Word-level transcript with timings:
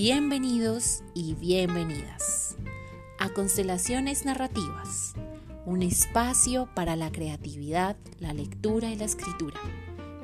Bienvenidos 0.00 1.02
y 1.12 1.34
bienvenidas 1.34 2.56
a 3.18 3.30
Constelaciones 3.30 4.24
Narrativas, 4.24 5.14
un 5.66 5.82
espacio 5.82 6.68
para 6.72 6.94
la 6.94 7.10
creatividad, 7.10 7.96
la 8.20 8.32
lectura 8.32 8.90
y 8.90 8.96
la 8.96 9.06
escritura, 9.06 9.58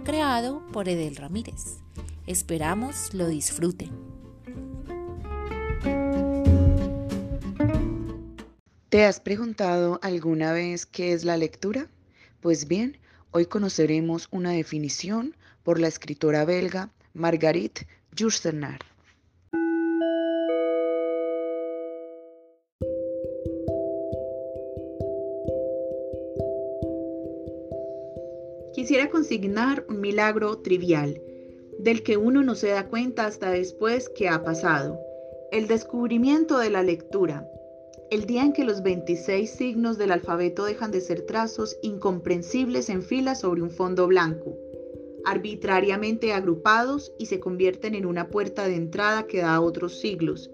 creado 0.05 0.65
por 0.69 0.89
Edel 0.89 1.17
Ramírez. 1.17 1.79
Esperamos 2.29 3.15
lo 3.15 3.27
disfruten. 3.27 3.91
¿Te 8.91 9.05
has 9.05 9.19
preguntado 9.19 9.99
alguna 10.03 10.53
vez 10.53 10.87
qué 10.87 11.13
es 11.13 11.25
la 11.25 11.37
lectura? 11.37 11.89
Pues 12.41 12.69
bien, 12.69 12.97
hoy 13.33 13.47
conoceremos 13.47 14.29
una 14.31 14.53
definición 14.53 15.35
por 15.65 15.81
la 15.81 15.89
escritora 15.89 16.45
belga 16.45 16.91
Marguerite 17.13 17.89
Yourcenar. 18.13 18.94
Quisiera 28.75 29.09
consignar 29.09 29.87
un 29.89 30.01
milagro 30.01 30.59
trivial, 30.59 31.23
del 31.79 32.03
que 32.03 32.17
uno 32.17 32.43
no 32.43 32.57
se 32.57 32.71
da 32.71 32.89
cuenta 32.89 33.25
hasta 33.25 33.53
después 33.53 34.09
que 34.09 34.29
ha 34.29 34.43
pasado, 34.43 34.99
el 35.53 35.69
descubrimiento 35.69 36.59
de 36.59 36.71
la 36.71 36.83
lectura, 36.83 37.49
el 38.11 38.27
día 38.27 38.43
en 38.43 38.53
que 38.53 38.65
los 38.65 38.83
26 38.83 39.49
signos 39.49 39.97
del 39.97 40.11
alfabeto 40.11 40.65
dejan 40.65 40.91
de 40.91 41.01
ser 41.01 41.23
trazos 41.23 41.77
incomprensibles 41.83 42.89
en 42.89 43.03
fila 43.03 43.37
sobre 43.37 43.63
un 43.63 43.71
fondo 43.71 44.09
blanco, 44.09 44.59
arbitrariamente 45.25 46.33
agrupados 46.33 47.13
y 47.17 47.27
se 47.27 47.39
convierten 47.39 47.95
en 47.95 48.07
una 48.07 48.29
puerta 48.29 48.67
de 48.67 48.75
entrada 48.75 49.29
que 49.29 49.39
da 49.39 49.55
a 49.55 49.61
otros 49.61 50.01
siglos, 50.01 50.51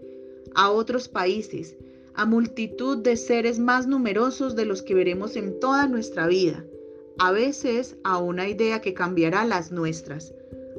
a 0.54 0.70
otros 0.70 1.08
países, 1.08 1.74
a 2.12 2.26
multitud 2.26 2.98
de 2.98 3.16
seres 3.16 3.58
más 3.58 3.86
numerosos 3.86 4.56
de 4.56 4.66
los 4.66 4.82
que 4.82 4.94
veremos 4.94 5.36
en 5.36 5.58
toda 5.58 5.86
nuestra 5.86 6.26
vida, 6.26 6.66
a 7.20 7.32
veces 7.32 7.98
a 8.02 8.16
una 8.16 8.48
idea 8.48 8.80
que 8.80 8.94
cambiará 8.94 9.44
las 9.44 9.70
nuestras, 9.70 10.32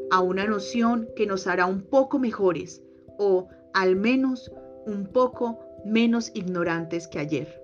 a 0.10 0.22
una 0.22 0.46
noción 0.46 1.08
que 1.16 1.28
nos 1.28 1.46
hará 1.46 1.68
un 1.68 1.84
poco 1.84 2.18
mejores 2.18 2.82
o 3.20 3.48
al 3.76 3.96
menos 3.96 4.52
un 4.88 5.06
poco 5.06 5.60
menos 5.86 6.32
ignorantes 6.34 7.08
que 7.08 7.20
ayer. 7.20 7.61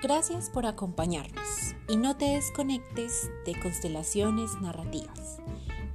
Gracias 0.00 0.48
por 0.48 0.64
acompañarnos 0.64 1.74
y 1.88 1.96
no 1.96 2.16
te 2.16 2.26
desconectes 2.26 3.30
de 3.44 3.58
constelaciones 3.58 4.52
narrativas. 4.60 5.38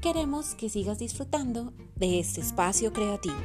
Queremos 0.01 0.55
que 0.55 0.67
sigas 0.67 0.99
disfrutando 0.99 1.71
de 1.95 2.19
este 2.19 2.41
espacio 2.41 2.91
creativo. 2.91 3.37